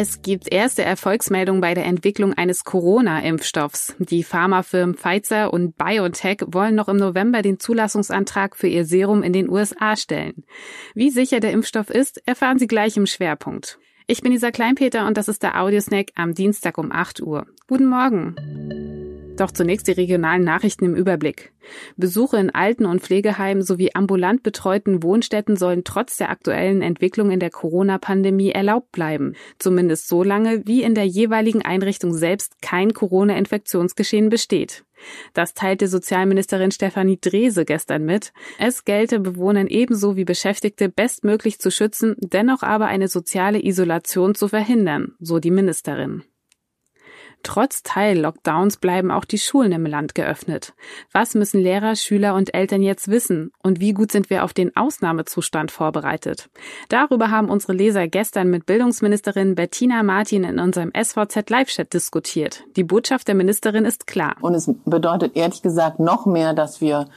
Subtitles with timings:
[0.00, 3.96] Es gibt erste Erfolgsmeldungen bei der Entwicklung eines Corona-Impfstoffs.
[3.98, 9.32] Die Pharmafirmen Pfizer und BioNTech wollen noch im November den Zulassungsantrag für ihr Serum in
[9.32, 10.44] den USA stellen.
[10.94, 13.80] Wie sicher der Impfstoff ist, erfahren Sie gleich im Schwerpunkt.
[14.06, 17.48] Ich bin Lisa Kleinpeter und das ist der Audiosnack am Dienstag um 8 Uhr.
[17.66, 18.36] Guten Morgen.
[19.38, 21.52] Doch zunächst die regionalen Nachrichten im Überblick.
[21.96, 27.38] Besuche in Alten- und Pflegeheimen sowie ambulant betreuten Wohnstätten sollen trotz der aktuellen Entwicklung in
[27.38, 29.34] der Corona-Pandemie erlaubt bleiben.
[29.60, 34.84] Zumindest so lange, wie in der jeweiligen Einrichtung selbst kein Corona-Infektionsgeschehen besteht.
[35.34, 38.32] Das teilte Sozialministerin Stefanie Drese gestern mit.
[38.58, 44.48] Es gelte Bewohnern ebenso wie Beschäftigte bestmöglich zu schützen, dennoch aber eine soziale Isolation zu
[44.48, 46.24] verhindern, so die Ministerin.
[47.42, 50.74] Trotz Teil-Lockdowns bleiben auch die Schulen im Land geöffnet.
[51.12, 53.52] Was müssen Lehrer, Schüler und Eltern jetzt wissen?
[53.62, 56.50] Und wie gut sind wir auf den Ausnahmezustand vorbereitet?
[56.88, 62.64] Darüber haben unsere Leser gestern mit Bildungsministerin Bettina Martin in unserem SVZ Live-Chat diskutiert.
[62.76, 64.36] Die Botschaft der Ministerin ist klar.
[64.40, 67.08] Und es bedeutet ehrlich gesagt noch mehr, dass wir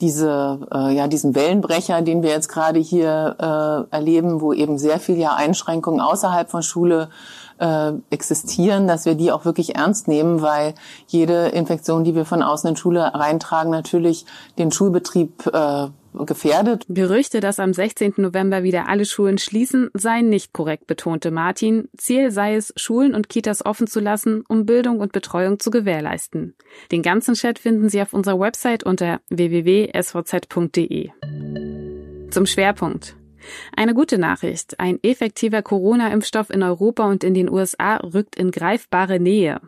[0.00, 3.36] diese, äh, ja, diesen Wellenbrecher, den wir jetzt gerade hier
[3.90, 7.08] äh, erleben, wo eben sehr viel ja Einschränkungen außerhalb von Schule
[7.58, 10.74] äh, existieren, dass wir die auch wirklich ernst nehmen, weil
[11.06, 14.26] jede Infektion, die wir von außen in Schule reintragen, natürlich
[14.58, 15.88] den Schulbetrieb äh,
[16.26, 16.84] gefährdet.
[16.88, 18.14] Gerüchte, dass am 16.
[18.16, 21.88] November wieder alle Schulen schließen, seien nicht korrekt, betonte Martin.
[21.96, 26.54] Ziel sei es, Schulen und Kitas offen zu lassen, um Bildung und Betreuung zu gewährleisten.
[26.92, 31.10] Den ganzen Chat finden Sie auf unserer Website unter www.svz.de.
[32.30, 33.16] Zum Schwerpunkt.
[33.76, 34.78] Eine gute Nachricht.
[34.80, 39.60] Ein effektiver Corona-Impfstoff in Europa und in den USA rückt in greifbare Nähe.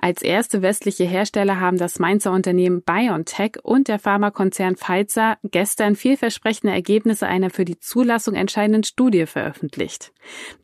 [0.00, 6.72] Als erste westliche Hersteller haben das Mainzer Unternehmen BioNTech und der Pharmakonzern Pfizer gestern vielversprechende
[6.72, 10.12] Ergebnisse einer für die Zulassung entscheidenden Studie veröffentlicht.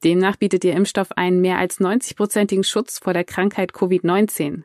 [0.05, 4.63] Demnach bietet ihr Impfstoff einen mehr als 90-prozentigen Schutz vor der Krankheit Covid-19.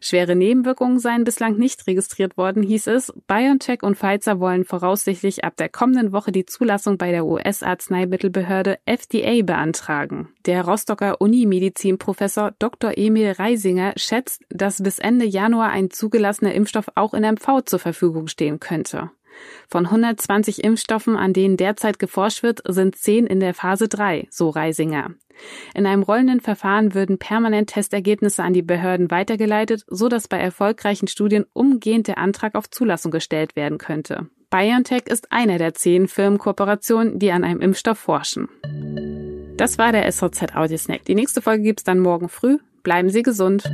[0.00, 3.12] Schwere Nebenwirkungen seien bislang nicht registriert worden, hieß es.
[3.26, 9.42] BioNTech und Pfizer wollen voraussichtlich ab der kommenden Woche die Zulassung bei der US-Arzneimittelbehörde FDA
[9.42, 10.28] beantragen.
[10.46, 12.96] Der Rostocker Unimedizin-Professor Dr.
[12.96, 13.32] Emil
[13.66, 18.60] Reisinger schätzt, dass bis Ende Januar ein zugelassener Impfstoff auch in MV zur Verfügung stehen
[18.60, 19.10] könnte.
[19.68, 24.50] Von 120 Impfstoffen, an denen derzeit geforscht wird, sind 10 in der Phase 3, so
[24.50, 25.10] Reisinger.
[25.74, 31.08] In einem rollenden Verfahren würden permanent Testergebnisse an die Behörden weitergeleitet, so dass bei erfolgreichen
[31.08, 34.28] Studien umgehend der Antrag auf Zulassung gestellt werden könnte.
[34.48, 38.48] BioNTech ist eine der zehn Firmenkooperationen, die an einem Impfstoff forschen.
[39.56, 41.04] Das war der SVZ Audiosnack.
[41.04, 42.58] Die nächste Folge gibt's dann morgen früh.
[42.86, 43.64] Bleiben Sie gesund.